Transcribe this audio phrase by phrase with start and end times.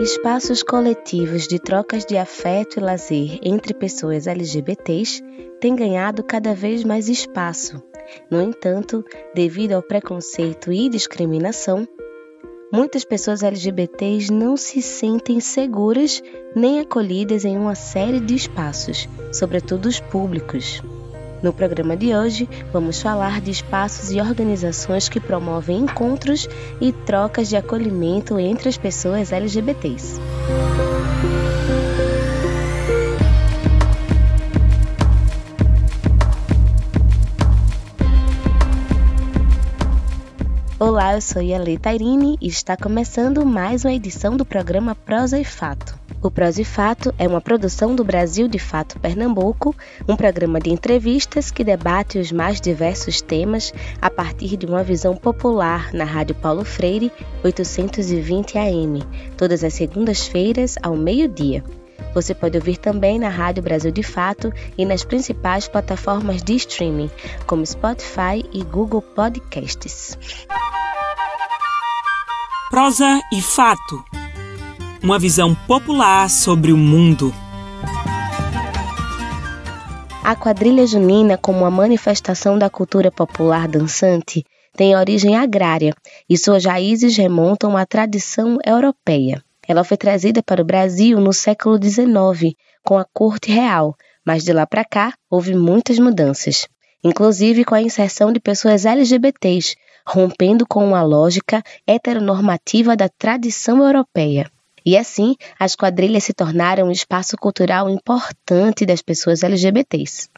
[0.00, 5.22] Espaços coletivos de trocas de afeto e lazer entre pessoas LGBTs
[5.60, 7.82] têm ganhado cada vez mais espaço.
[8.30, 9.04] No entanto,
[9.34, 11.86] devido ao preconceito e discriminação,
[12.72, 16.22] muitas pessoas LGBTs não se sentem seguras
[16.56, 20.82] nem acolhidas em uma série de espaços, sobretudo os públicos.
[21.42, 26.46] No programa de hoje, vamos falar de espaços e organizações que promovem encontros
[26.80, 30.20] e trocas de acolhimento entre as pessoas LGBTs.
[40.78, 45.44] Olá, eu sou Yale Tairine e está começando mais uma edição do programa Prosa e
[45.44, 45.99] Fato.
[46.22, 49.74] O Prosa e Fato é uma produção do Brasil de Fato Pernambuco,
[50.06, 55.16] um programa de entrevistas que debate os mais diversos temas a partir de uma visão
[55.16, 57.10] popular na Rádio Paulo Freire,
[57.42, 59.02] 820 AM,
[59.34, 61.64] todas as segundas-feiras ao meio-dia.
[62.12, 67.10] Você pode ouvir também na Rádio Brasil de Fato e nas principais plataformas de streaming,
[67.46, 70.18] como Spotify e Google Podcasts.
[72.68, 74.09] Prosa e Fato
[75.02, 77.32] uma visão popular sobre o mundo.
[80.22, 84.44] A quadrilha junina, como uma manifestação da cultura popular dançante,
[84.76, 85.94] tem origem agrária
[86.28, 89.42] e suas raízes remontam à tradição europeia.
[89.66, 92.54] Ela foi trazida para o Brasil no século XIX,
[92.84, 96.68] com a corte real, mas de lá para cá houve muitas mudanças,
[97.02, 99.76] inclusive com a inserção de pessoas LGBTs,
[100.06, 104.50] rompendo com uma lógica heteronormativa da tradição europeia.
[104.84, 110.28] E assim, as quadrilhas se tornaram um espaço cultural importante das pessoas LGBTs.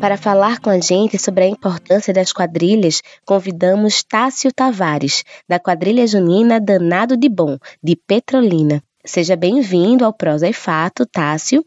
[0.00, 6.06] Para falar com a gente sobre a importância das quadrilhas, convidamos Tássio Tavares, da quadrilha
[6.06, 8.82] junina Danado de Bom, de Petrolina.
[9.04, 11.62] Seja bem-vindo ao Prosa e Fato, Tássio.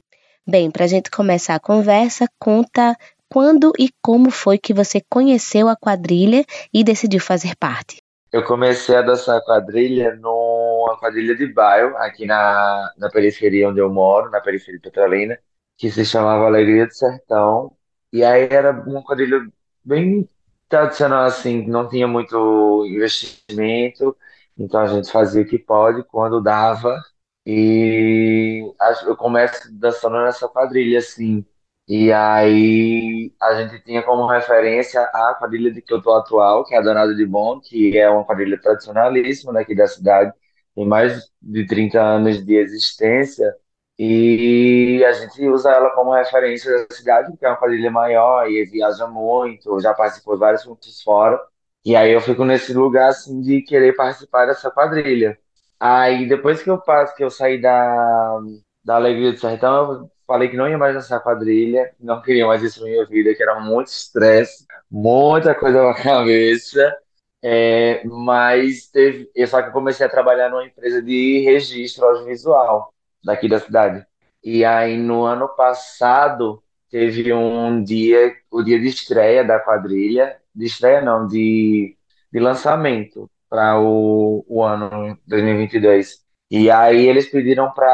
[0.48, 2.98] Bem, para a gente começar a conversa, conta
[3.34, 7.98] quando e como foi que você conheceu a quadrilha e decidiu fazer parte?
[8.32, 13.92] Eu comecei a dançar quadrilha numa quadrilha de bairro, aqui na, na periferia onde eu
[13.92, 15.40] moro, na periferia de Petrolina,
[15.78, 17.76] que se chamava Alegria do Sertão.
[18.12, 19.40] E aí era uma quadrilha
[19.84, 20.30] bem
[20.70, 24.16] tradicional, assim, não tinha muito investimento,
[24.58, 27.00] então a gente fazia o que pode quando dava.
[27.46, 28.64] E
[29.06, 31.46] eu começo dançando nessa quadrilha, assim.
[31.88, 36.74] E aí a gente tinha como referência a quadrilha de que eu tô atual, que
[36.74, 40.32] é a Danada de Bom, que é uma quadrilha tradicionalíssima daqui da cidade,
[40.76, 43.54] tem mais de 30 anos de existência,
[44.00, 48.66] e a gente usa ela como referência da cidade, porque é uma quadrilha maior e
[48.66, 51.38] viaja muito, já participou de vários pontos fora,
[51.86, 55.38] e aí eu fico nesse lugar assim de querer participar dessa quadrilha.
[55.80, 58.40] Aí depois que eu passo, que eu saí da,
[58.84, 62.64] da Alegria do Sertão, eu falei que não ia mais nessa quadrilha, não queria mais
[62.64, 66.98] isso na minha vida, que era muito estresse, muita coisa na cabeça.
[67.44, 72.92] É, mas teve, só que eu comecei a trabalhar numa empresa de registro audiovisual
[73.24, 74.04] daqui da cidade.
[74.44, 80.66] E aí no ano passado teve um dia, o dia de estreia da quadrilha, de
[80.66, 81.96] estreia não, de,
[82.32, 86.24] de lançamento para o, o ano 2022.
[86.56, 87.88] E aí eles pediram para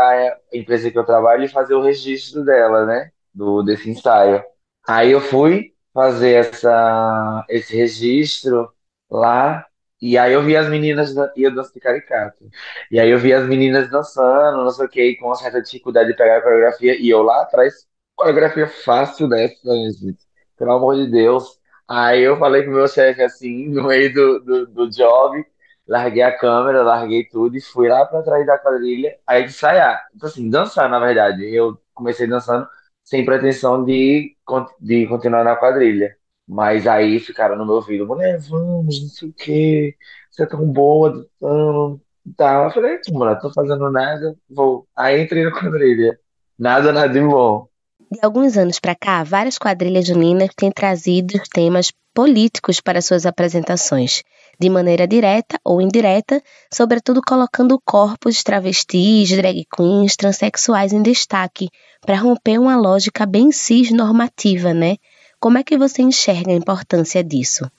[0.52, 3.10] a empresa que eu trabalho fazer o registro dela, né?
[3.34, 4.44] Do, desse ensaio.
[4.86, 8.70] Aí eu fui fazer essa, esse registro
[9.10, 9.66] lá,
[10.02, 12.50] e aí eu vi as meninas, e eu danço de caricato.
[12.92, 16.10] E aí eu vi as meninas dançando, não sei o que, com uma certa dificuldade
[16.12, 19.56] de pegar a coreografia, e eu lá atrás, coreografia fácil dessa,
[20.00, 20.20] gente.
[20.58, 21.58] Pelo amor de Deus.
[21.88, 25.46] Aí eu falei com o meu chefe assim, no meio do, do, do job,
[25.90, 30.08] larguei a câmera, larguei tudo e fui lá para trás da quadrilha, aí ensaiar.
[30.16, 31.44] Então, assim, dançar, na verdade.
[31.54, 32.68] Eu comecei dançando
[33.04, 34.36] sem pretensão de,
[34.80, 36.16] de continuar na quadrilha.
[36.48, 39.96] Mas aí ficaram no meu ouvido, mulher, vamos, não sei o quê,
[40.32, 42.02] você é tão boa, dançando,
[42.38, 42.64] tá.
[42.66, 44.88] Eu falei, mano, tô fazendo nada, vou.
[44.96, 46.20] Aí entrei na quadrilha.
[46.58, 47.68] Nada, nada de bom.
[48.12, 54.24] De alguns anos para cá, várias quadrilhas juninas têm trazido temas políticos para suas apresentações
[54.60, 56.42] de maneira direta ou indireta,
[56.72, 61.70] sobretudo colocando corpos travestis, drag queens, transexuais em destaque,
[62.02, 64.98] para romper uma lógica bem cis-normativa, né?
[65.40, 67.72] Como é que você enxerga a importância disso?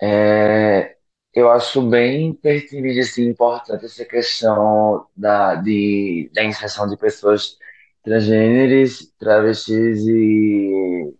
[0.00, 0.96] É,
[1.32, 7.56] eu acho bem pertinente, assim, importante essa questão da, de, da inserção de pessoas
[8.02, 11.14] transgêneres, travestis e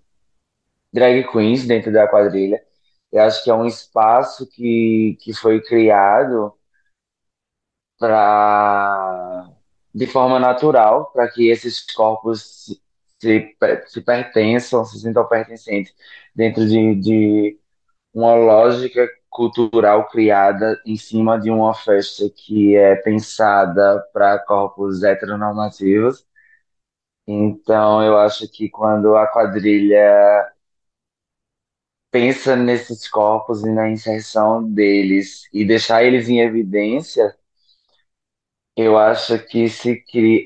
[0.93, 2.61] drag queens dentro da quadrilha
[3.15, 6.55] Eu acho que é um espaço que, que foi criado
[7.99, 9.49] para
[9.95, 12.83] de forma natural, para que esses corpos se,
[13.23, 13.57] se,
[13.87, 15.95] se pertençam, se sintam pertencentes
[16.35, 17.61] dentro de, de
[18.15, 26.27] uma lógica cultural criada em cima de uma festa que é pensada para corpos heteronormativos.
[27.27, 30.53] Então, eu acho que quando a quadrilha
[32.15, 37.37] pensa nesses corpos e na inserção deles e deixar eles em evidência,
[38.77, 40.45] eu acho que se cria.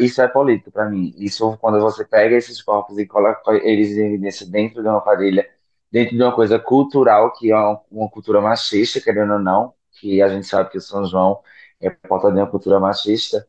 [0.00, 1.14] Isso é político para mim.
[1.16, 5.48] Isso, quando você pega esses corpos e coloca eles em evidência dentro de uma quadrilha,
[5.90, 7.56] dentro de uma coisa cultural, que é
[7.90, 11.42] uma cultura machista, querendo ou não, que a gente sabe que o São João
[11.80, 13.46] é porta de uma cultura machista,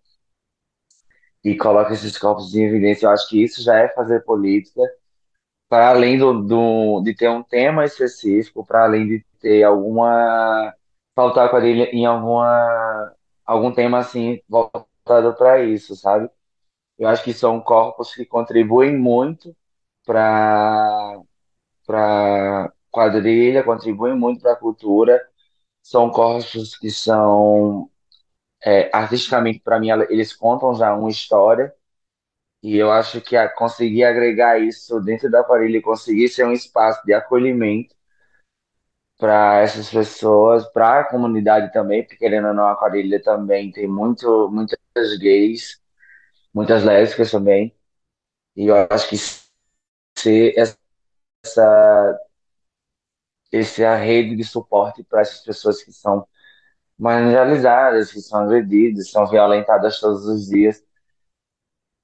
[1.43, 4.81] e coloca esses corpos em evidência, eu acho que isso já é fazer política,
[5.71, 10.75] para além do, do, de ter um tema específico, para além de ter alguma.
[11.15, 13.15] faltar quadrilha em alguma
[13.45, 16.29] algum tema assim voltado para isso, sabe?
[16.99, 19.55] Eu acho que são corpos que contribuem muito
[20.05, 21.19] para
[21.87, 25.21] para quadrilha, contribuem muito para a cultura.
[25.83, 27.89] São corpos que são
[28.63, 31.73] é, artisticamente para mim eles contam já uma história
[32.63, 36.51] e eu acho que a, conseguir agregar isso dentro da quadrilha e conseguir ser um
[36.53, 37.95] espaço de acolhimento
[39.17, 43.87] para essas pessoas, para a comunidade também, porque querendo ou não, a quadrilha também tem
[43.87, 44.77] muito, muitas
[45.19, 45.79] gays,
[46.53, 47.75] muitas lésbicas também.
[48.55, 49.17] E eu acho que
[50.17, 50.77] ser essa,
[53.51, 56.27] essa rede de suporte para essas pessoas que são
[56.99, 60.83] marginalizadas, que são agredidas, são violentadas todos os dias,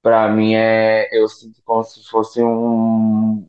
[0.02, 3.46] para mim é, eu sinto como se fosse um,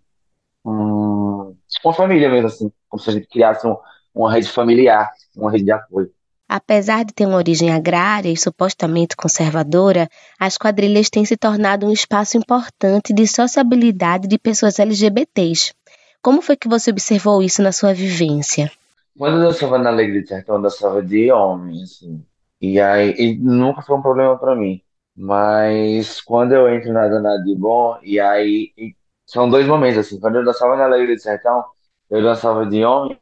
[0.66, 3.76] um, uma família mesmo, assim, como se a gente criasse um,
[4.14, 6.12] uma rede familiar, uma rede de apoio.
[6.48, 10.10] Apesar de ter uma origem agrária e supostamente conservadora,
[10.40, 15.74] as quadrilhas têm se tornado um espaço importante de sociabilidade de pessoas LGBTs.
[16.22, 18.72] Como foi que você observou isso na sua vivência?
[19.16, 22.26] Quando eu dançava na Alegria de Sertão, eu dançava de homem, assim.
[22.60, 24.82] E aí, e nunca foi um problema para mim.
[25.20, 28.96] Mas quando eu entro na Danada de Bom, e aí, e
[29.26, 30.20] são dois momentos, assim.
[30.20, 31.64] Quando eu dançava na Alegria de Sertão,
[32.10, 33.20] eu dançava de homem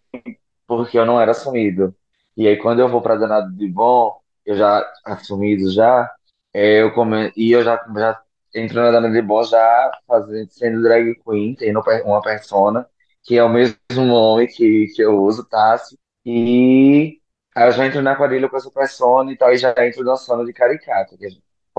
[0.67, 1.95] porque eu não era assumido.
[2.35, 6.09] E aí, quando eu vou para Danado de Bom, eu já assumido já,
[6.53, 7.31] é, eu come...
[7.35, 8.21] e eu já, já
[8.55, 12.88] entro na Danado de Bom já fazendo, sendo drag queen, tendo uma persona,
[13.23, 15.97] que é o mesmo nome que, que eu uso, Tassi.
[16.25, 17.19] E
[17.55, 20.45] aí eu já entro na quadrilha com essa persona e tal, e já entro dançando
[20.45, 21.25] de caricato, que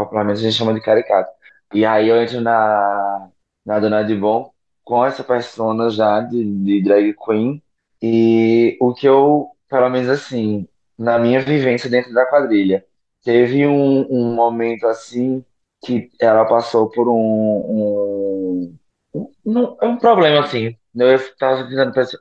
[0.04, 1.30] popularmente a gente chama de caricato.
[1.74, 3.30] E aí eu entro na,
[3.64, 4.52] na Danado de Bom
[4.84, 7.62] com essa persona já de, de drag queen.
[8.02, 10.66] E o que eu pelo menos assim,
[10.98, 12.84] na minha vivência dentro da quadrilha.
[13.22, 15.44] Teve um, um momento assim
[15.84, 17.14] que ela passou por um,
[19.14, 20.76] um, um, um problema assim.
[20.94, 22.18] Eu estava tentando pensar-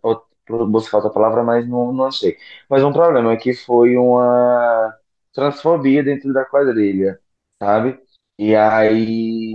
[0.69, 2.37] buscar outra palavra, mas não, não achei.
[2.69, 4.93] Mas um problema que foi uma
[5.33, 7.19] transfobia dentro da quadrilha,
[7.61, 7.99] sabe?
[8.37, 9.53] E aí,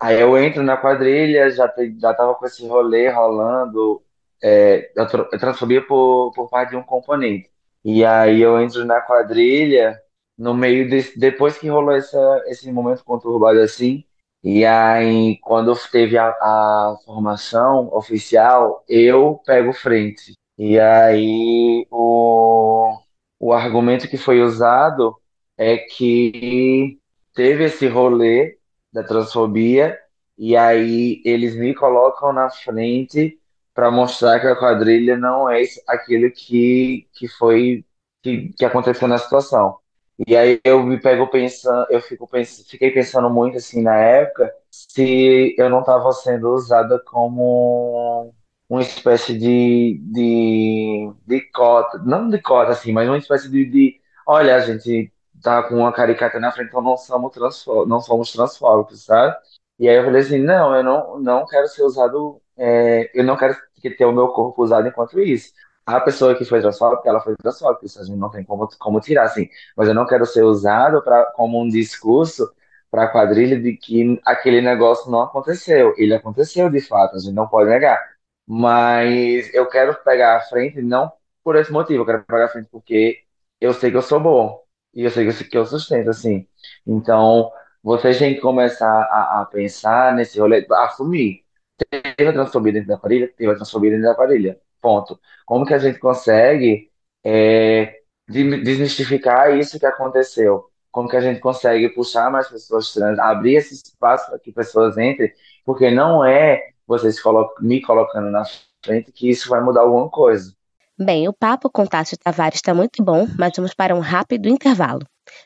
[0.00, 4.02] aí eu entro na quadrilha, já, já tava com esse rolê rolando,
[4.42, 5.06] é, a
[5.38, 7.50] transfobia por, por parte de um componente.
[7.84, 10.00] E aí eu entro na quadrilha
[10.38, 14.04] no meio desse, depois que rolou essa, esse momento conturbado assim.
[14.44, 20.34] E aí, quando teve a, a formação oficial, eu pego frente.
[20.58, 22.98] E aí, o,
[23.38, 25.16] o argumento que foi usado
[25.56, 26.98] é que
[27.34, 28.58] teve esse rolê
[28.92, 29.98] da transfobia,
[30.36, 33.38] e aí eles me colocam na frente
[33.74, 37.84] para mostrar que a quadrilha não é aquilo que, que foi
[38.22, 39.78] que, que aconteceu na situação.
[40.26, 44.52] E aí eu me pego pensando, eu fico pens, fiquei pensando muito assim na época
[44.70, 48.32] se eu não estava sendo usada como
[48.68, 54.00] uma espécie de, de, de cota, não de cota assim, mas uma espécie de, de
[54.26, 55.12] olha, a gente
[55.42, 59.36] tá com uma caricata na frente, então não somos transfó- não somos transfóbicos, sabe?
[59.78, 63.36] E aí eu falei assim, não, eu não, não quero ser usado, é, eu não
[63.36, 65.52] quero que ter o meu corpo usado enquanto isso.
[65.84, 69.00] A pessoa que foi transfóbica, ela foi transfóbica, isso a gente não tem como, como
[69.00, 69.48] tirar, assim.
[69.76, 72.48] Mas eu não quero ser usado pra, como um discurso
[72.90, 75.94] para a quadrilha de que aquele negócio não aconteceu.
[75.96, 77.98] Ele aconteceu de fato, a gente não pode negar.
[78.46, 81.10] Mas eu quero pegar a frente não
[81.42, 83.22] por esse motivo, eu quero pegar a frente porque
[83.60, 84.61] eu sei que eu sou bom
[84.94, 86.46] e eu sei que eu, sustento, assim.
[86.86, 87.50] Então,
[87.82, 91.44] vocês têm que começar a, a pensar nesse rolê, assumir.
[91.90, 93.28] Teve a transfobia dentro da quadrilha?
[93.36, 94.60] Teve a transfobia dentro da quadrilha.
[94.80, 95.18] ponto.
[95.46, 96.90] Como que a gente consegue
[97.24, 100.70] é, desmistificar isso que aconteceu?
[100.90, 104.98] Como que a gente consegue puxar mais pessoas trans, abrir esse espaço para que pessoas
[104.98, 105.32] entrem,
[105.64, 107.16] porque não é vocês
[107.60, 108.44] me colocando na
[108.84, 110.54] frente que isso vai mudar alguma coisa.
[110.98, 115.00] Bem, o papo com Tássio Tavares está muito bom, mas vamos para um rápido intervalo.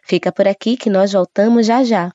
[0.04, 2.10] Fica por aqui que nós voltamos já já.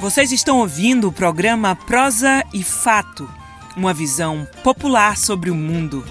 [0.00, 3.30] Vocês estão ouvindo o programa Prosa e Fato,
[3.76, 6.04] uma visão popular sobre o mundo.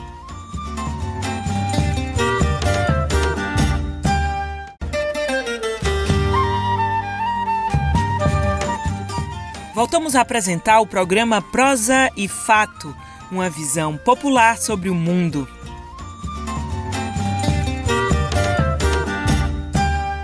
[9.81, 12.95] Voltamos a apresentar o programa Prosa e Fato,
[13.31, 15.47] uma visão popular sobre o mundo.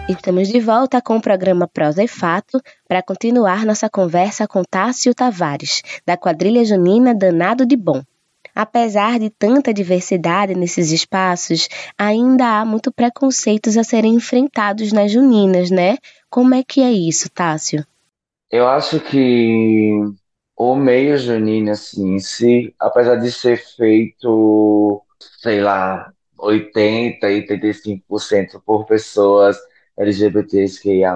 [0.07, 5.15] Estamos de volta com o programa Prosa e Fato para continuar nossa conversa com Tássio
[5.15, 8.03] Tavares, da quadrilha junina Danado de Bom.
[8.53, 15.71] Apesar de tanta diversidade nesses espaços, ainda há muito preconceitos a serem enfrentados nas juninas,
[15.71, 15.97] né?
[16.29, 17.83] Como é que é isso, Tássio?
[18.51, 19.91] Eu acho que
[20.55, 25.03] o meio junino, assim, se, apesar de ser feito,
[25.41, 29.57] sei lá, 80, 85% por pessoas
[29.97, 31.15] LGBTQIA+,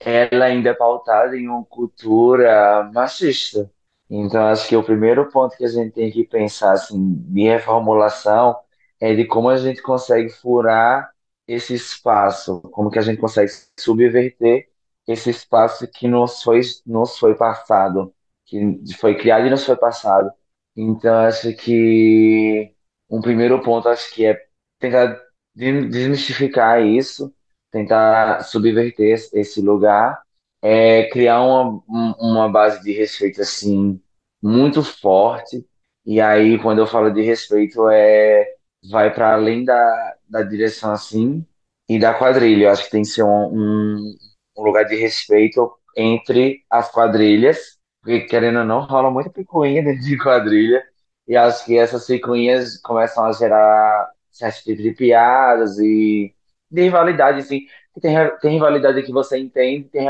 [0.00, 3.70] ela ainda é pautada em uma cultura machista.
[4.10, 8.56] Então, acho que o primeiro ponto que a gente tem que pensar, assim, de reformulação
[9.00, 11.10] é de como a gente consegue furar
[11.46, 14.67] esse espaço, como que a gente consegue subverter
[15.08, 18.14] esse espaço que nos foi, nos foi passado,
[18.46, 20.30] que foi criado e nos foi passado.
[20.76, 22.72] Então, acho que
[23.10, 24.40] um primeiro ponto, acho que é
[24.78, 25.20] tentar
[25.54, 27.34] desmistificar isso,
[27.70, 30.22] tentar subverter esse lugar,
[30.62, 31.82] é criar uma,
[32.18, 34.00] uma base de respeito assim
[34.42, 35.66] muito forte.
[36.06, 38.46] E aí, quando eu falo de respeito, é
[38.90, 41.44] vai para além da, da direção assim
[41.88, 42.66] e da quadrilha.
[42.66, 44.16] Eu acho que tem que ser um, um,
[44.58, 50.02] um lugar de respeito entre as quadrilhas, porque querendo ou não, rola muita picuinha dentro
[50.02, 50.82] de quadrilha.
[51.26, 56.34] E acho que essas picuinhas começam a gerar certo tipo de piadas e
[56.70, 57.60] de rivalidade, assim.
[58.00, 60.06] Tem, tem rivalidade que você entende, tem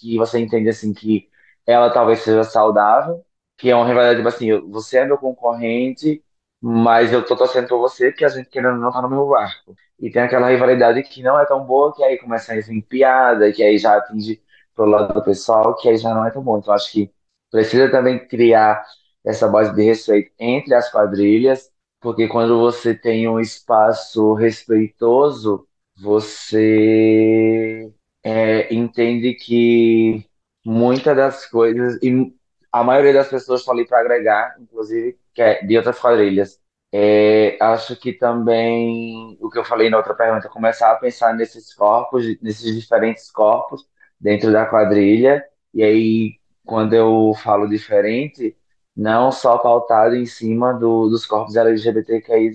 [0.00, 1.28] que você entende, assim, que
[1.66, 3.24] ela talvez seja saudável,
[3.56, 6.22] que é uma rivalidade, tipo assim, você é meu concorrente,
[6.68, 9.76] mas eu tô torcendo por você, porque a gente querendo não tá no meu barco.
[10.00, 13.52] E tem aquela rivalidade que não é tão boa, que aí começa a vir piada,
[13.52, 14.42] que aí já atinge
[14.74, 16.58] pro lado do pessoal, que aí já não é tão bom.
[16.58, 17.12] Então acho que
[17.52, 18.84] precisa também criar
[19.24, 21.70] essa base de respeito entre as quadrilhas,
[22.00, 27.92] porque quando você tem um espaço respeitoso, você
[28.24, 30.26] é, entende que
[30.64, 32.34] muitas das coisas, e
[32.80, 36.60] a maioria das pessoas estão ali para agregar, inclusive é de outras quadrilhas.
[36.92, 41.74] É, acho que também o que eu falei na outra pergunta, começar a pensar nesses
[41.74, 43.86] corpos, nesses diferentes corpos
[44.20, 48.56] dentro da quadrilha, e aí quando eu falo diferente,
[48.96, 52.54] não só pautado em cima do, dos corpos LGBTQI,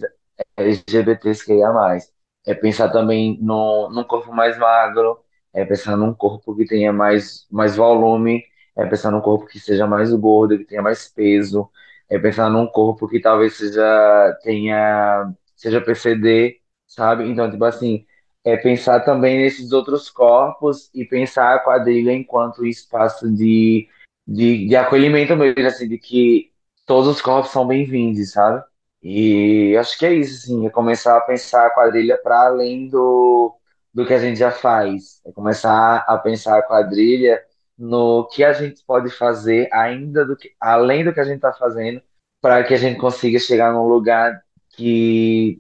[0.58, 1.98] LGBTQIA+,
[2.46, 5.20] é pensar também no, num corpo mais magro,
[5.54, 8.44] é pensar num corpo que tenha mais, mais volume,
[8.82, 11.70] é pensar num corpo que seja mais gordo, que tenha mais peso,
[12.10, 17.28] é pensar num corpo que talvez seja tenha seja PCD, sabe?
[17.30, 18.06] Então, tipo assim,
[18.44, 23.88] é pensar também nesses outros corpos e pensar a quadrilha enquanto espaço de,
[24.28, 26.52] de, de acolhimento mesmo, assim, de que
[26.86, 28.64] todos os corpos são bem-vindos, sabe?
[29.04, 33.56] E acho que é isso, assim, é começar a pensar a quadrilha para além do,
[33.94, 35.22] do que a gente já faz.
[35.26, 37.42] É começar a pensar a quadrilha
[37.82, 41.52] no que a gente pode fazer ainda do que, além do que a gente está
[41.52, 42.00] fazendo,
[42.40, 45.60] para que a gente consiga chegar num lugar que,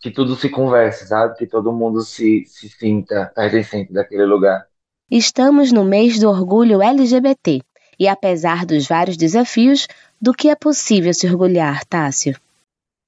[0.00, 1.36] que tudo se converse, sabe?
[1.36, 4.68] Que todo mundo se, se sinta pertencente daquele lugar.
[5.10, 7.60] Estamos no mês do orgulho LGBT.
[7.98, 9.88] E apesar dos vários desafios,
[10.20, 12.38] do que é possível se orgulhar, Tássio?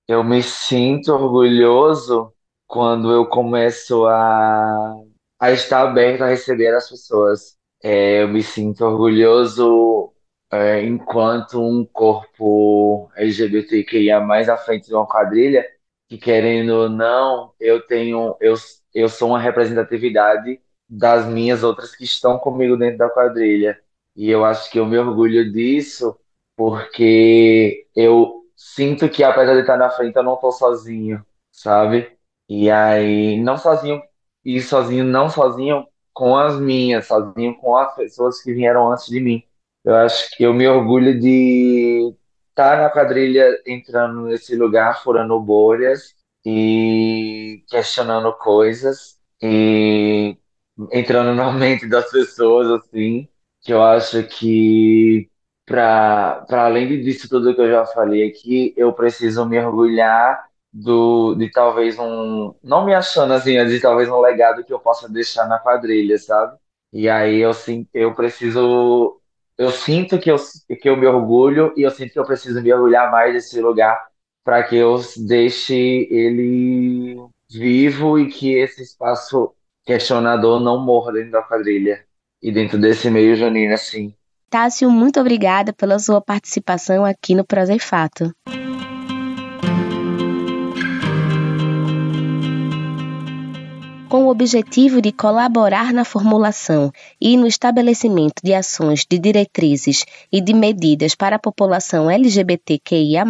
[0.08, 2.32] Eu me sinto orgulhoso
[2.66, 4.96] quando eu começo a,
[5.38, 7.59] a estar aberto a receber as pessoas.
[7.82, 10.12] É, eu me sinto orgulhoso
[10.52, 15.66] é, enquanto um corpo LGBTQIA mais à frente de uma quadrilha,
[16.08, 18.54] que querendo ou não, eu tenho, eu,
[18.94, 23.80] eu sou uma representatividade das minhas outras que estão comigo dentro da quadrilha.
[24.16, 26.18] E eu acho que eu me orgulho disso
[26.56, 32.18] porque eu sinto que apesar de estar na frente, eu não tô sozinho, sabe?
[32.48, 34.02] E aí, não sozinho,
[34.44, 39.20] e sozinho, não sozinho com as minhas, sozinho com as pessoas que vieram antes de
[39.20, 39.42] mim.
[39.84, 42.14] Eu acho que eu me orgulho de
[42.50, 46.14] estar na quadrilha entrando nesse lugar, furando bolhas
[46.44, 50.36] e questionando coisas e
[50.92, 53.28] entrando na mente das pessoas, assim,
[53.62, 55.30] que eu acho que
[55.66, 61.34] para para além disso tudo que eu já falei aqui, eu preciso me orgulhar do
[61.34, 65.46] de talvez um, não me achando assim, de talvez um legado que eu possa deixar
[65.48, 66.56] na quadrilha, sabe?
[66.92, 67.52] E aí eu
[67.92, 69.20] eu preciso
[69.58, 70.36] eu sinto que eu
[70.80, 74.08] que eu me orgulho e eu sinto que eu preciso me orgulhar mais desse lugar
[74.44, 77.16] para que eu deixe ele
[77.50, 79.52] vivo e que esse espaço
[79.84, 82.04] questionador não morra dentro da quadrilha
[82.42, 84.14] e dentro desse meio junino assim.
[84.48, 88.32] Tássio, muito obrigada pela sua participação aqui no Prosa e Fato.
[94.10, 96.90] Com o objetivo de colaborar na formulação
[97.20, 103.24] e no estabelecimento de ações de diretrizes e de medidas para a população LGBTQIA,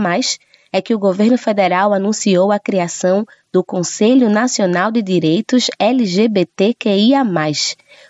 [0.73, 7.25] é que o governo federal anunciou a criação do Conselho Nacional de Direitos LGBTQIA.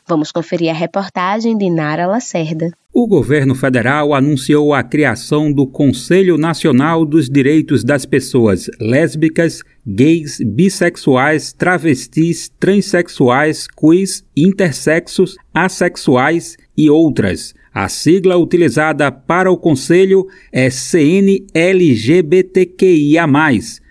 [0.06, 2.70] Vamos conferir a reportagem de Nara Lacerda.
[2.92, 10.38] O governo federal anunciou a criação do Conselho Nacional dos Direitos das Pessoas Lésbicas, Gays,
[10.44, 20.68] Bissexuais, Travestis, Transsexuais, Queers, Intersexos, Assexuais e outras a sigla utilizada para o Conselho é
[20.70, 23.26] CNLGBTQIA.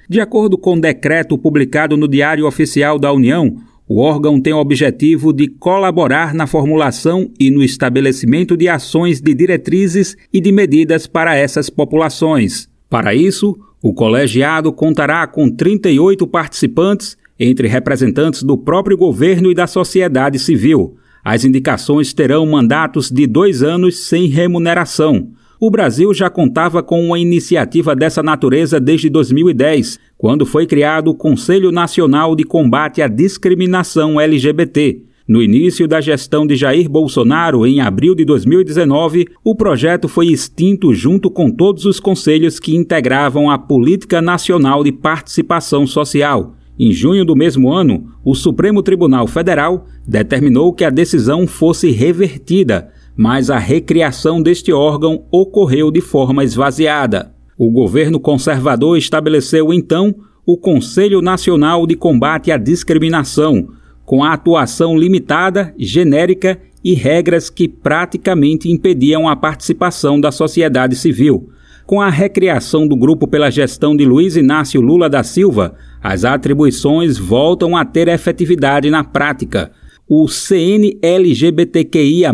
[0.09, 3.55] De acordo com o decreto publicado no Diário Oficial da União,
[3.87, 9.33] o órgão tem o objetivo de colaborar na formulação e no estabelecimento de ações de
[9.33, 12.67] diretrizes e de medidas para essas populações.
[12.89, 19.65] Para isso, o colegiado contará com 38 participantes, entre representantes do próprio governo e da
[19.65, 20.97] sociedade civil.
[21.23, 25.29] As indicações terão mandatos de dois anos sem remuneração.
[25.59, 31.15] O Brasil já contava com uma iniciativa dessa natureza desde 2010, quando foi criado o
[31.15, 35.08] Conselho Nacional de Combate à Discriminação LGBT.
[35.29, 40.91] No início da gestão de Jair Bolsonaro, em abril de 2019, o projeto foi extinto
[40.91, 46.55] junto com todos os conselhos que integravam a Política Nacional de Participação Social.
[46.79, 52.89] Em junho do mesmo ano, o Supremo Tribunal Federal determinou que a decisão fosse revertida,
[53.15, 57.35] mas a recriação deste órgão ocorreu de forma esvaziada.
[57.55, 60.11] O governo conservador estabeleceu então
[60.43, 63.67] o Conselho Nacional de Combate à Discriminação,
[64.09, 71.51] com a atuação limitada, genérica e regras que praticamente impediam a participação da sociedade civil.
[71.85, 77.19] Com a recriação do grupo pela gestão de Luiz Inácio Lula da Silva, as atribuições
[77.19, 79.71] voltam a ter efetividade na prática.
[80.07, 82.33] O CNLGBTQIA,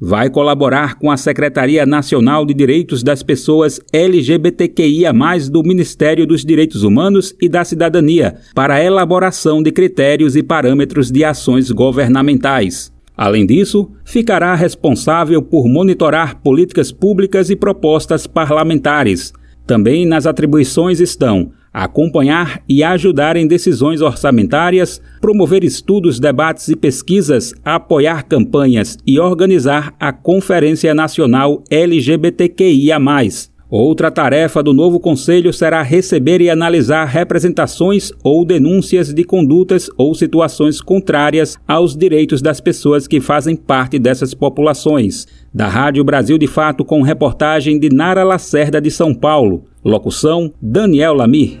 [0.00, 5.12] vai colaborar com a Secretaria Nacional de Direitos das Pessoas LGBTQIA,
[5.50, 11.10] do Ministério dos Direitos Humanos e da Cidadania, para a elaboração de critérios e parâmetros
[11.10, 12.92] de ações governamentais.
[13.16, 19.32] Além disso, ficará responsável por monitorar políticas públicas e propostas parlamentares.
[19.66, 27.54] Também nas atribuições estão acompanhar e ajudar em decisões orçamentárias, promover estudos, debates e pesquisas,
[27.64, 32.98] apoiar campanhas e organizar a Conferência Nacional LGBTQIA.
[33.70, 40.14] Outra tarefa do novo Conselho será receber e analisar representações ou denúncias de condutas ou
[40.14, 45.26] situações contrárias aos direitos das pessoas que fazem parte dessas populações.
[45.52, 49.64] Da Rádio Brasil de Fato, com reportagem de Nara Lacerda de São Paulo.
[49.84, 51.60] Locução: Daniel Lamir.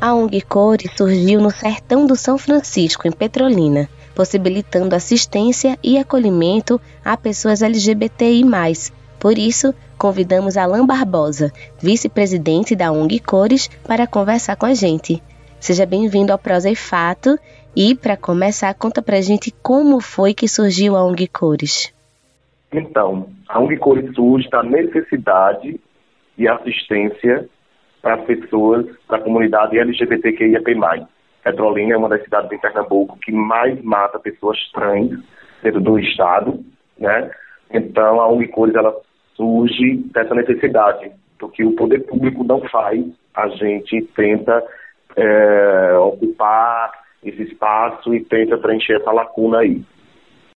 [0.00, 6.80] A ONG Core surgiu no sertão do São Francisco, em Petrolina, possibilitando assistência e acolhimento
[7.04, 8.44] a pessoas LGBTI.
[9.18, 15.20] Por isso, convidamos Alain Barbosa, vice-presidente da ONG Cores, para conversar com a gente.
[15.58, 17.36] Seja bem-vindo ao Prosa e Fato
[17.74, 21.92] e, para começar, conta pra gente como foi que surgiu a ONG Cores.
[22.72, 25.80] Então, a Unicores surge da necessidade
[26.36, 27.48] de assistência
[28.08, 30.76] para as pessoas da comunidade LGBTQIAP+.
[31.44, 35.10] Petrolina é uma das cidades de Pernambuco que mais mata pessoas trans
[35.62, 36.64] dentro do estado,
[36.98, 37.30] né?
[37.70, 38.94] Então, a Unicores, ela
[39.34, 44.64] surge dessa necessidade, do que o poder público não faz, a gente tenta
[45.14, 46.90] é, ocupar
[47.22, 49.82] esse espaço e tenta preencher essa lacuna aí.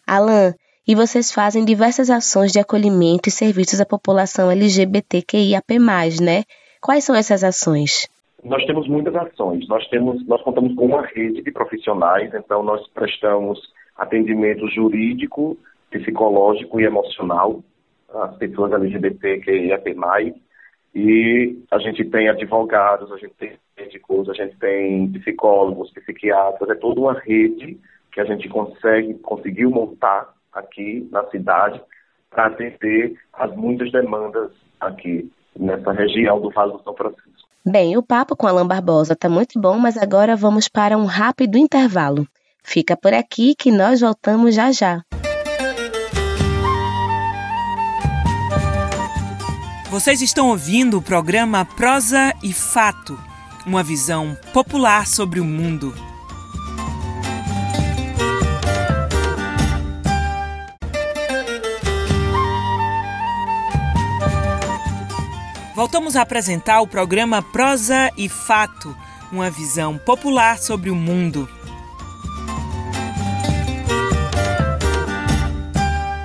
[0.06, 0.54] Alan,
[0.88, 5.78] e vocês fazem diversas ações de acolhimento e serviços à população LGBTQIAP+,
[6.20, 6.44] né?
[6.82, 8.08] Quais são essas ações?
[8.42, 9.68] Nós temos muitas ações.
[9.68, 13.60] Nós temos, nós contamos com uma rede de profissionais, então nós prestamos
[13.96, 15.56] atendimento jurídico,
[15.92, 17.62] psicológico e emocional
[18.12, 19.94] às pessoas LGBTQIAP+,
[20.94, 26.74] e a gente tem advogados, a gente tem médicos, a gente tem psicólogos, psiquiatras, é
[26.74, 27.78] toda uma rede
[28.10, 31.80] que a gente consegue, conseguiu montar aqui na cidade
[32.28, 37.48] para atender as muitas demandas aqui nessa região do Vale do São Francisco.
[37.64, 41.56] Bem, o papo com Alan Barbosa está muito bom, mas agora vamos para um rápido
[41.56, 42.26] intervalo.
[42.62, 45.02] Fica por aqui que nós voltamos já já.
[49.88, 53.18] Vocês estão ouvindo o programa Prosa e Fato,
[53.66, 55.92] uma visão popular sobre o mundo.
[65.82, 68.96] Voltamos a apresentar o programa Prosa e Fato,
[69.32, 71.48] uma visão popular sobre o mundo.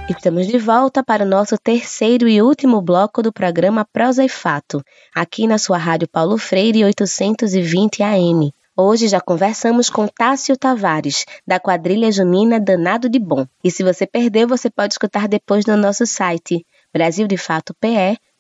[0.08, 4.84] Estamos de volta para o nosso terceiro e último bloco do programa Prosa e Fato,
[5.12, 8.54] aqui na sua Rádio Paulo Freire 820 AM.
[8.78, 13.48] Hoje já conversamos com Tássio Tavares, da quadrilha junina Danado de Bom.
[13.64, 16.64] E se você perdeu, você pode escutar depois no nosso site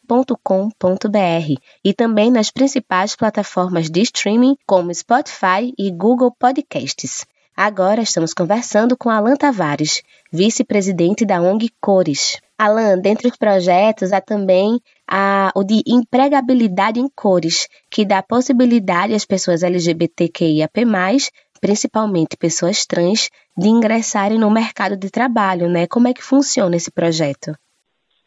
[0.08, 7.26] brasildefatope.com.br e também nas principais plataformas de streaming como Spotify e Google Podcasts.
[7.56, 12.40] Agora estamos conversando com Alan Tavares, vice-presidente da ONG Cores.
[12.58, 19.14] Alan, dentre os projetos há também a, o de empregabilidade em cores, que dá possibilidade
[19.14, 20.86] às pessoas LGBTQIAP+,
[21.60, 25.88] principalmente pessoas trans, de ingressarem no mercado de trabalho, né?
[25.88, 27.56] Como é que funciona esse projeto?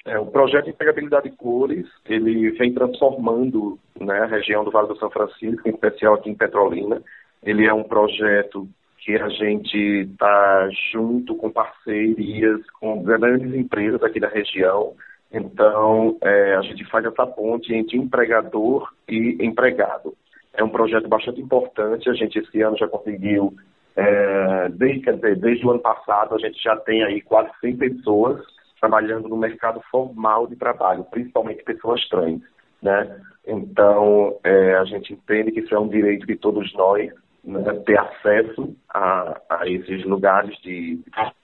[0.07, 4.97] É, o projeto de Empregabilidade Cores, ele vem transformando né, a região do Vale do
[4.97, 7.03] São Francisco, em especial aqui em Petrolina.
[7.43, 8.67] Ele é um projeto
[8.99, 14.95] que a gente está junto com parcerias com grandes empresas aqui da região.
[15.33, 20.15] Então, é, a gente faz essa ponte entre empregador e empregado.
[20.55, 22.09] É um projeto bastante importante.
[22.09, 23.55] A gente esse ano já conseguiu,
[23.95, 28.41] é, desde, dizer, desde o ano passado, a gente já tem aí quase 100 pessoas
[28.81, 32.40] trabalhando no mercado formal de trabalho, principalmente pessoas trans.
[32.83, 33.21] Né?
[33.47, 37.12] Então, é, a gente entende que isso é um direito de todos nós
[37.45, 41.01] né, ter acesso a, a esses lugares de,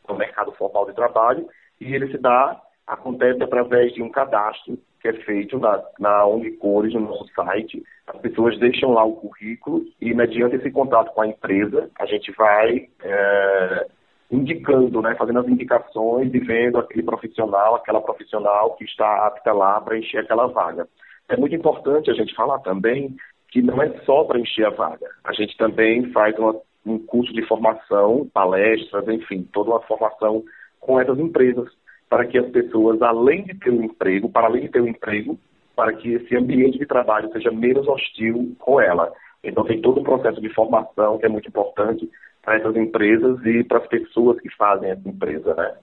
[0.07, 1.47] do mercado formal de trabalho
[1.81, 6.53] e ele se dá, acontece através de um cadastro que é feito na, na ONG
[6.53, 7.83] Cores, no nosso site.
[8.07, 12.33] As pessoas deixam lá o currículo e, mediante esse contato com a empresa, a gente
[12.33, 13.87] vai é,
[14.31, 19.81] indicando, né, fazendo as indicações e vendo aquele profissional, aquela profissional que está apta lá
[19.81, 20.89] para encher aquela vaga.
[21.29, 23.15] É muito importante a gente falar também
[23.51, 25.07] que não é só para encher a vaga.
[25.25, 30.43] A gente também faz uma, um curso de formação, palestras, enfim, toda uma formação
[30.81, 31.69] com essas empresas,
[32.09, 35.39] para que as pessoas, além de ter um emprego, para além de ter um emprego,
[35.75, 39.13] para que esse ambiente de trabalho seja menos hostil com ela.
[39.43, 42.09] Então tem todo um processo de formação que é muito importante
[42.47, 45.75] para essas empresas e para as pessoas que fazem essa empresa, né?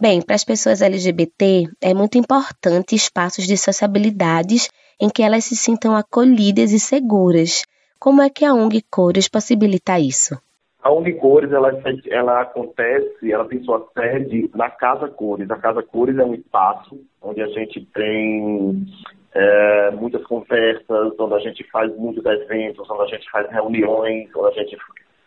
[0.00, 4.68] Bem, para as pessoas LGBT é muito importante espaços de sociabilidades
[5.00, 7.64] em que elas se sintam acolhidas e seguras.
[7.98, 10.40] Como é que a ONG Cores possibilita isso?
[10.82, 11.72] A ONG Cores, ela,
[12.10, 15.50] ela acontece, ela tem sua sede na Casa Cores.
[15.50, 18.86] A Casa Cores é um espaço onde a gente tem
[19.34, 24.60] é, muitas conversas, onde a gente faz muitos eventos, onde a gente faz reuniões, onde
[24.60, 24.76] a gente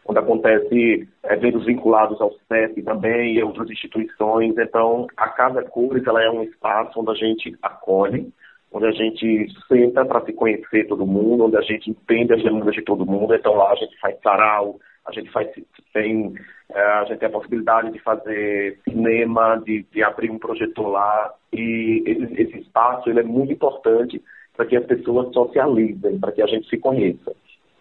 [0.07, 4.57] onde acontece eventos vinculados ao CEP também e outras instituições.
[4.57, 8.31] Então, a Casa Cores ela é um espaço onde a gente acolhe,
[8.71, 12.73] onde a gente senta para se conhecer todo mundo, onde a gente entende as demandas
[12.73, 13.33] de todo mundo.
[13.33, 15.49] Então lá a gente faz sarau, a gente faz
[15.93, 16.33] tem
[16.69, 21.33] é, a gente tem a possibilidade de fazer cinema, de, de abrir um projetor lá
[21.53, 24.21] e esse, esse espaço ele é muito importante
[24.55, 27.33] para que as pessoas socializem, para que a gente se conheça,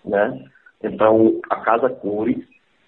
[0.04, 0.44] né?
[0.82, 2.44] Então a Casa Cores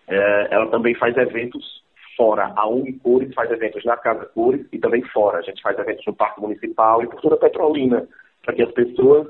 [0.08, 1.82] é, ela também faz eventos
[2.16, 2.52] fora.
[2.56, 5.38] A Unicores faz eventos na Casa Cores e também fora.
[5.38, 8.08] A gente faz eventos no Parque Municipal e por toda Petrolina,
[8.44, 9.28] para que as pessoas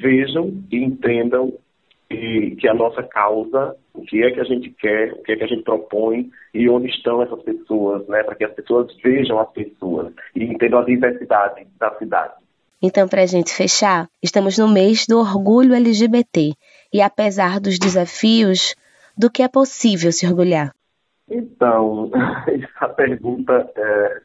[0.00, 1.52] vejam e entendam
[2.10, 5.36] e que a nossa causa, o que é que a gente quer, o que é
[5.36, 8.24] que a gente propõe e onde estão essas pessoas, né?
[8.24, 12.34] Para que as pessoas vejam as pessoas e entendam a diversidade da cidade.
[12.82, 16.54] Então, para a gente fechar, estamos no mês do orgulho LGBT
[16.92, 18.74] e apesar dos desafios,
[19.16, 20.72] do que é possível se orgulhar?
[21.28, 22.10] Então,
[22.46, 24.20] essa pergunta, é,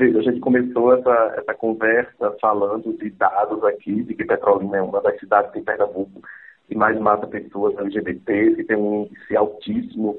[0.00, 5.00] a gente começou essa, essa conversa falando de dados aqui, de que Petrolina é uma
[5.00, 6.22] das cidades em Pernambuco
[6.68, 10.18] que mais mata pessoas LGBT, que tem um índice altíssimo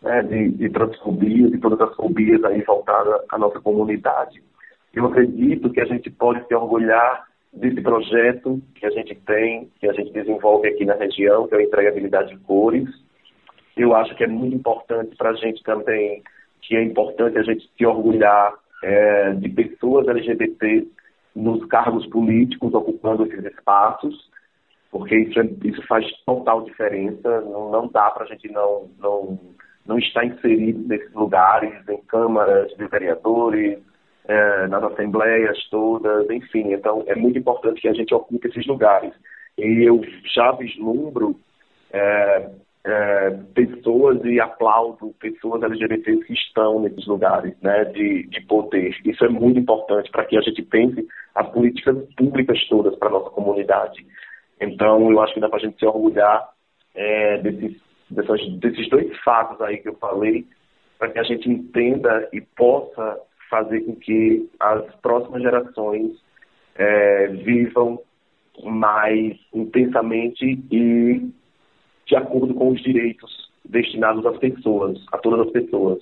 [0.00, 4.42] né, de, de transfobia, de todas as fobias aí voltadas à nossa comunidade.
[4.94, 9.88] Eu acredito que a gente pode se orgulhar desse projeto que a gente tem, que
[9.88, 12.88] a gente desenvolve aqui na região, que é a empregabilidade de cores.
[13.76, 16.22] Eu acho que é muito importante para a gente também,
[16.62, 20.86] que é importante a gente se orgulhar é, de pessoas LGBT
[21.34, 24.30] nos cargos políticos, ocupando esses espaços
[24.90, 27.40] porque isso, é, isso faz total diferença.
[27.42, 29.38] Não, não dá para a gente não, não,
[29.86, 33.78] não estar inserido nesses lugares, em câmaras de vereadores,
[34.26, 36.72] é, nas assembleias todas, enfim.
[36.72, 39.12] Então, é muito importante que a gente ocupe esses lugares.
[39.58, 40.00] E eu
[40.34, 41.38] já vislumbro
[41.92, 42.50] é,
[42.84, 48.96] é, pessoas e aplaudo pessoas LGBTs que estão nesses lugares né, de, de poder.
[49.04, 53.12] Isso é muito importante para que a gente pense as políticas públicas todas para a
[53.12, 54.04] nossa comunidade.
[54.60, 56.48] Então, eu acho que dá para a gente se orgulhar
[56.94, 57.80] é, desses,
[58.10, 60.46] desses, desses dois fatos aí que eu falei,
[60.98, 63.18] para que a gente entenda e possa
[63.50, 66.12] fazer com que as próximas gerações
[66.76, 68.00] é, vivam
[68.64, 71.30] mais intensamente e
[72.06, 75.98] de acordo com os direitos destinados às pessoas, a todas as pessoas.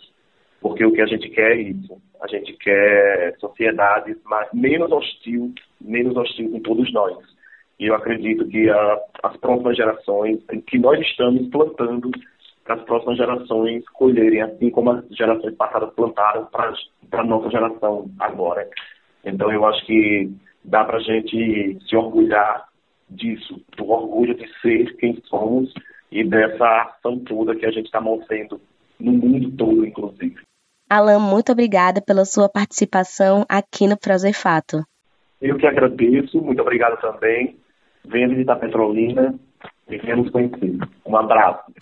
[0.60, 2.00] Porque o que a gente quer é isso.
[2.20, 7.16] A gente quer sociedades mais, menos hostil, menos hostil com todos nós.
[7.78, 12.10] E eu acredito que a, as próximas gerações, que nós estamos plantando
[12.68, 16.74] para as próximas gerações colherem, assim como as gerações passadas plantaram para
[17.12, 18.68] a nossa geração agora.
[19.24, 20.30] Então eu acho que
[20.62, 22.68] dá para a gente se orgulhar
[23.08, 25.72] disso, do orgulho de ser quem somos
[26.12, 28.60] e dessa ação toda que a gente está movendo
[29.00, 30.36] no mundo todo, inclusive.
[30.90, 34.82] Alan, muito obrigada pela sua participação aqui no Prozefato.
[35.40, 37.56] Eu que agradeço, muito obrigado também
[38.08, 39.34] venha visitar Petrolina
[39.88, 40.78] e venha nos conhecer.
[41.06, 41.72] Um abraço.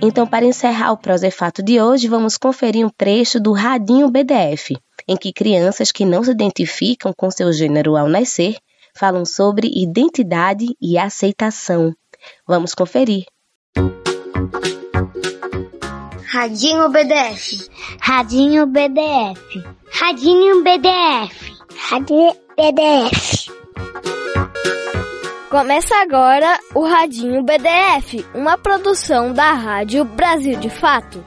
[0.00, 4.76] Então, para encerrar o Prosefato de hoje, vamos conferir um trecho do Radinho BDF,
[5.08, 8.56] em que crianças que não se identificam com seu gênero ao nascer
[8.94, 11.92] falam sobre identidade e aceitação.
[12.46, 13.24] Vamos conferir.
[16.30, 17.68] Radinho BDF.
[18.00, 19.64] Radinho BDF.
[19.90, 21.58] Radinho BDF.
[21.90, 23.37] Radinho BDF.
[25.50, 31.24] Começa agora o Radinho BDF, uma produção da Rádio Brasil de Fato.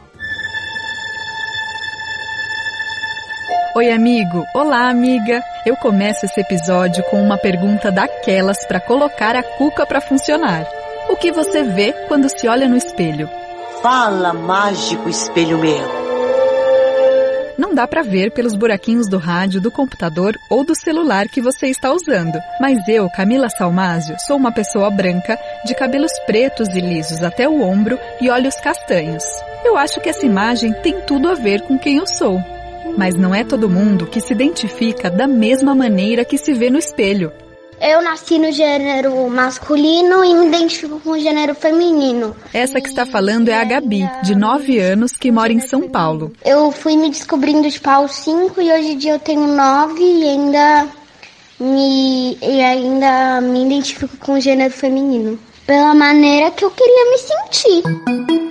[3.75, 4.45] Oi, amigo.
[4.53, 5.41] Olá, amiga.
[5.65, 10.67] Eu começo esse episódio com uma pergunta daquelas para colocar a cuca para funcionar.
[11.09, 13.27] O que você vê quando se olha no espelho?
[13.81, 16.00] Fala, mágico espelho meu.
[17.57, 21.67] Não dá para ver pelos buraquinhos do rádio, do computador ou do celular que você
[21.67, 22.39] está usando.
[22.59, 27.61] Mas eu, Camila Salmásio, sou uma pessoa branca, de cabelos pretos e lisos até o
[27.61, 29.23] ombro e olhos castanhos.
[29.63, 32.39] Eu acho que essa imagem tem tudo a ver com quem eu sou.
[32.97, 36.79] Mas não é todo mundo que se identifica da mesma maneira que se vê no
[36.79, 37.31] espelho.
[37.81, 42.35] Eu nasci no gênero masculino e me identifico com o gênero feminino.
[42.53, 46.31] Essa que está falando é a Gabi, de 9 anos, que mora em São Paulo.
[46.45, 50.29] Eu fui me descobrindo de pau 5 e hoje em dia eu tenho 9 e
[50.29, 50.87] ainda
[51.59, 55.39] me, e ainda me identifico com o gênero feminino.
[55.65, 58.50] Pela maneira que eu queria me sentir.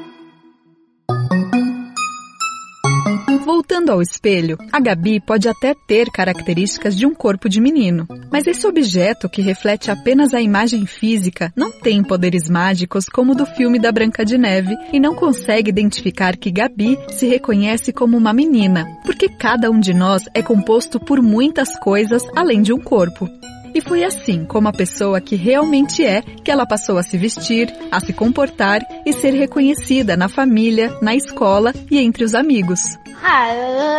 [3.52, 8.46] Voltando ao espelho, a Gabi pode até ter características de um corpo de menino, mas
[8.46, 13.44] esse objeto que reflete apenas a imagem física não tem poderes mágicos como o do
[13.44, 18.32] filme da Branca de Neve e não consegue identificar que Gabi se reconhece como uma
[18.32, 23.28] menina, porque cada um de nós é composto por muitas coisas além de um corpo.
[23.74, 27.72] E foi assim, como a pessoa que realmente é, que ela passou a se vestir,
[27.90, 32.80] a se comportar e ser reconhecida na família, na escola e entre os amigos.
[33.22, 33.54] Ah,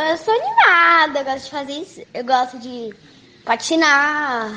[0.10, 2.02] eu, sou animada, eu gosto de fazer isso.
[2.14, 2.94] Eu gosto de
[3.46, 4.52] patinar,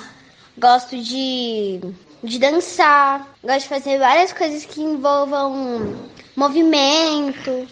[0.59, 1.81] gosto de
[2.25, 5.95] de dançar, gosto de fazer várias coisas que envolvam
[6.35, 7.69] movimento,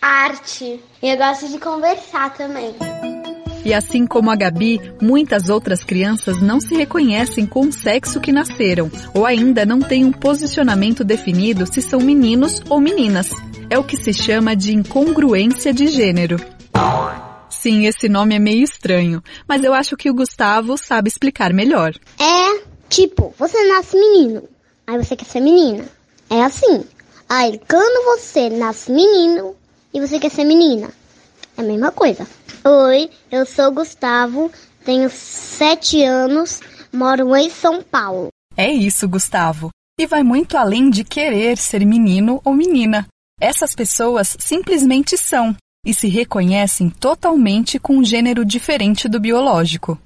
[0.00, 0.80] arte.
[1.02, 2.74] E eu gosto de conversar também.
[3.64, 8.30] E assim como a Gabi, muitas outras crianças não se reconhecem com o sexo que
[8.30, 13.30] nasceram, ou ainda não têm um posicionamento definido se são meninos ou meninas.
[13.70, 16.36] É o que se chama de incongruência de gênero.
[17.48, 21.92] Sim, esse nome é meio estranho, mas eu acho que o Gustavo sabe explicar melhor.
[22.20, 24.42] É tipo, você nasce menino,
[24.86, 25.84] aí você quer ser menina.
[26.28, 26.84] É assim.
[27.28, 29.56] Aí quando você nasce menino
[29.94, 30.90] e você quer ser menina,
[31.56, 32.26] é a mesma coisa.
[32.66, 34.50] Oi, eu sou Gustavo,
[34.86, 38.28] tenho sete anos, moro em São Paulo.
[38.56, 39.68] É isso, Gustavo.
[40.00, 43.06] E vai muito além de querer ser menino ou menina.
[43.38, 50.00] Essas pessoas simplesmente são e se reconhecem totalmente com um gênero diferente do biológico.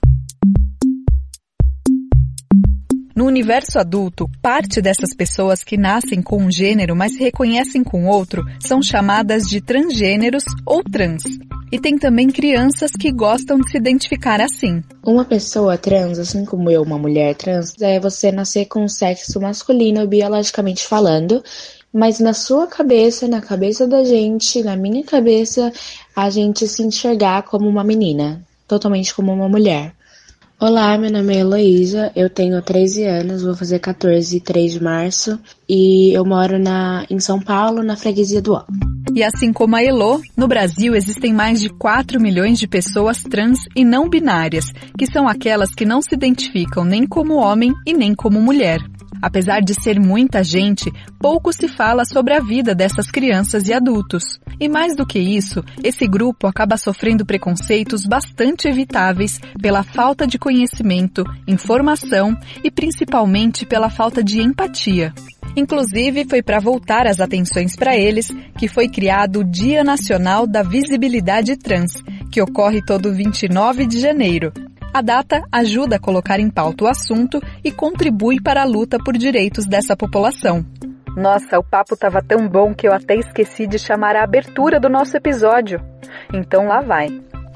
[3.14, 8.06] No universo adulto, parte dessas pessoas que nascem com um gênero, mas se reconhecem com
[8.06, 11.22] outro, são chamadas de transgêneros ou trans.
[11.70, 14.82] E tem também crianças que gostam de se identificar assim.
[15.04, 19.40] Uma pessoa trans, assim como eu, uma mulher trans, é você nascer com um sexo
[19.40, 21.42] masculino biologicamente falando,
[21.92, 25.72] mas na sua cabeça, na cabeça da gente, na minha cabeça,
[26.14, 29.92] a gente se enxergar como uma menina, totalmente como uma mulher.
[30.60, 35.38] Olá, meu nome é Heloísa, eu tenho 13 anos, vou fazer 14 3 de março
[35.68, 38.64] e eu moro na, em São Paulo, na freguesia do Ó.
[39.14, 43.60] E assim como a Elo, no Brasil existem mais de 4 milhões de pessoas trans
[43.76, 44.64] e não binárias,
[44.98, 48.80] que são aquelas que não se identificam nem como homem e nem como mulher.
[49.20, 54.38] Apesar de ser muita gente, pouco se fala sobre a vida dessas crianças e adultos.
[54.60, 60.38] E mais do que isso, esse grupo acaba sofrendo preconceitos bastante evitáveis pela falta de
[60.38, 65.12] conhecimento, informação e principalmente pela falta de empatia.
[65.56, 70.62] Inclusive, foi para voltar as atenções para eles que foi criado o Dia Nacional da
[70.62, 71.94] Visibilidade Trans,
[72.30, 74.52] que ocorre todo 29 de janeiro,
[74.92, 79.16] a data ajuda a colocar em pauta o assunto e contribui para a luta por
[79.16, 80.64] direitos dessa população.
[81.16, 84.88] Nossa, o papo estava tão bom que eu até esqueci de chamar a abertura do
[84.88, 85.80] nosso episódio.
[86.32, 87.08] Então lá vai.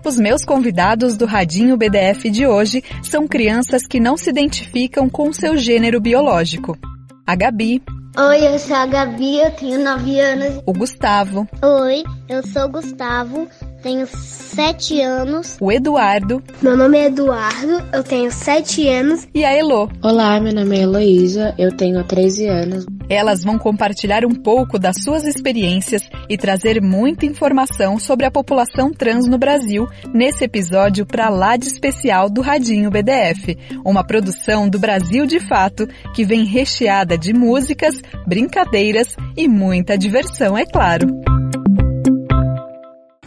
[0.04, 5.32] Os meus convidados do Radinho BDF de hoje são crianças que não se identificam com
[5.32, 6.76] seu gênero biológico.
[7.24, 7.80] A Gabi.
[8.18, 10.62] Oi, eu sou a Gabi, eu tenho 9 anos.
[10.66, 11.48] O Gustavo.
[11.62, 13.48] Oi, eu sou o Gustavo,
[13.82, 15.56] tenho sete anos.
[15.60, 16.42] O Eduardo.
[16.62, 19.26] Meu nome é Eduardo, eu tenho sete anos.
[19.34, 19.90] E a Elo.
[20.02, 22.86] Olá, meu nome é Heloísa, eu tenho 13 anos.
[23.08, 28.92] Elas vão compartilhar um pouco das suas experiências e trazer muita informação sobre a população
[28.92, 34.78] trans no Brasil nesse episódio para lá de especial do Radinho BDF, uma produção do
[34.78, 41.31] Brasil de Fato que vem recheada de músicas, brincadeiras e muita diversão, é claro.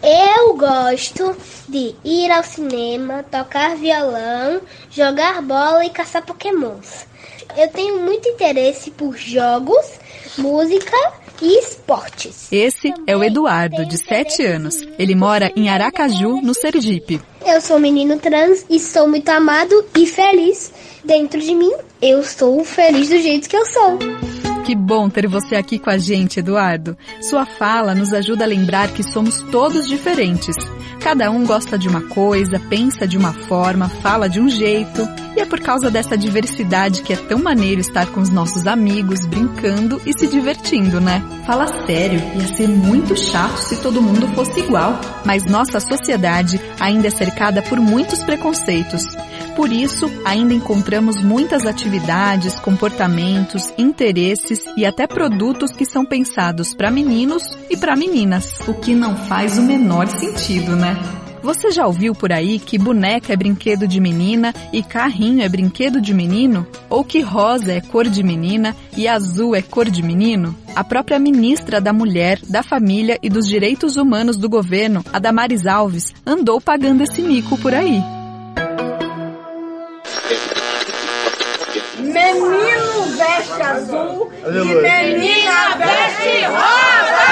[0.07, 1.35] Eu gosto
[1.67, 7.07] de ir ao cinema, tocar violão, jogar bola e caçar pokémons.
[7.57, 9.83] Eu tenho muito interesse por jogos,
[10.37, 10.95] música
[11.41, 12.47] e esportes.
[12.51, 14.79] Esse é o Eduardo, de 7 anos.
[14.99, 17.19] Ele mora em Aracaju, no Sergipe.
[17.43, 20.71] Eu sou um menino trans e sou muito amado e feliz
[21.03, 21.73] dentro de mim.
[21.99, 23.97] Eu sou feliz do jeito que eu sou.
[24.65, 26.97] Que bom ter você aqui com a gente, Eduardo.
[27.21, 30.55] Sua fala nos ajuda a lembrar que somos todos diferentes.
[30.99, 35.07] Cada um gosta de uma coisa, pensa de uma forma, fala de um jeito.
[35.37, 39.27] E é por causa dessa diversidade que é tão maneiro estar com os nossos amigos,
[39.27, 41.21] brincando e se divertindo, né?
[41.45, 44.99] Fala sério, ia ser muito chato se todo mundo fosse igual.
[45.23, 49.03] Mas nossa sociedade ainda é cercada por muitos preconceitos.
[49.55, 56.91] Por isso, ainda encontramos muitas atividades, comportamentos, interesses e até produtos que são pensados para
[56.91, 60.97] meninos e para meninas, o que não faz o menor sentido, né?
[61.41, 66.01] Você já ouviu por aí que boneca é brinquedo de menina e carrinho é brinquedo
[66.01, 66.65] de menino?
[66.89, 70.55] Ou que rosa é cor de menina e azul é cor de menino?
[70.75, 75.67] A própria ministra da Mulher, da Família e dos Direitos Humanos do governo, a Damares
[75.67, 78.01] Alves, andou pagando esse mico por aí.
[81.99, 87.25] Menino veste azul e menina veste rosa!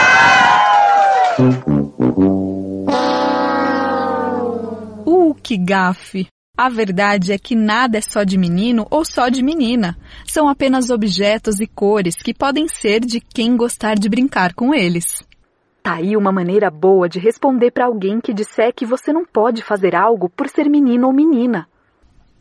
[5.07, 6.27] Uh, que gafe!
[6.55, 9.97] A verdade é que nada é só de menino ou só de menina.
[10.27, 15.23] São apenas objetos e cores que podem ser de quem gostar de brincar com eles.
[15.81, 19.63] Tá aí uma maneira boa de responder para alguém que disser que você não pode
[19.63, 21.67] fazer algo por ser menino ou menina.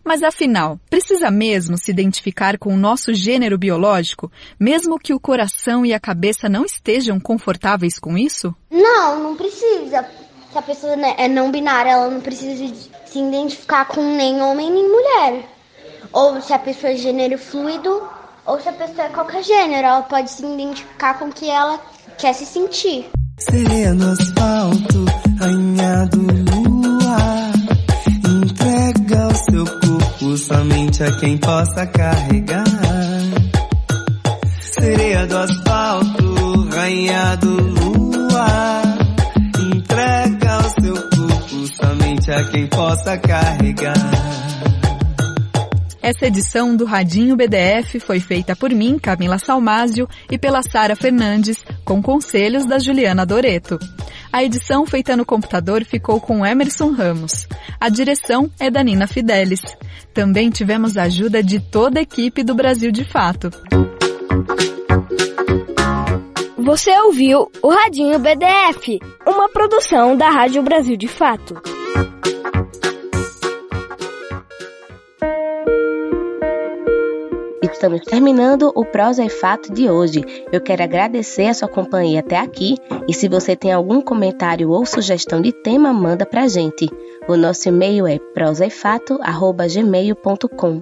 [0.04, 5.86] Mas afinal, precisa mesmo se identificar com o nosso gênero biológico, mesmo que o coração
[5.86, 8.54] e a cabeça não estejam confortáveis com isso?
[8.70, 10.04] Não, não precisa.
[10.50, 12.74] Se a pessoa né, é não binária, ela não precisa
[13.06, 15.48] se identificar com nem homem nem mulher.
[16.12, 18.02] Ou se a pessoa é gênero fluido,
[18.44, 21.80] ou se a pessoa é qualquer gênero, ela pode se identificar com o que ela
[22.18, 23.08] quer se sentir.
[23.38, 25.04] Sereia no asfalto,
[25.40, 27.52] rainha do luar.
[28.28, 29.91] Entrega o seu corpo
[30.36, 32.64] somente a quem possa carregar.
[34.60, 38.82] Sereia do asfalto, rainha do luar.
[39.74, 44.32] Entrega o seu corpo somente a quem possa carregar.
[46.00, 51.64] Essa edição do Radinho BDF foi feita por mim, Camila Salmásio, e pela Sara Fernandes,
[51.84, 53.78] com conselhos da Juliana Doreto.
[54.32, 57.46] A edição feita no computador ficou com Emerson Ramos.
[57.78, 59.60] A direção é da Nina Fidelis.
[60.14, 63.50] Também tivemos a ajuda de toda a equipe do Brasil de Fato.
[66.56, 71.60] Você ouviu o Radinho BDF, uma produção da Rádio Brasil de Fato.
[77.82, 80.22] Estamos terminando o Prosa e Fato de hoje.
[80.52, 82.76] Eu quero agradecer a sua companhia até aqui
[83.08, 86.88] e se você tem algum comentário ou sugestão de tema, manda pra gente.
[87.26, 90.80] O nosso e-mail é prosaefato@gmail.com.